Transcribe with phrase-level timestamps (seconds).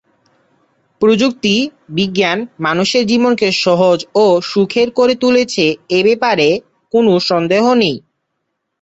[1.01, 1.55] প্রযুক্তি
[1.89, 5.65] বিজ্ঞান মানুষের জীবনকে সহজ ও সুখের করে তুলেছে
[5.97, 6.49] এব্যাপারে
[6.93, 7.97] কোনো সন্দেহ নেই।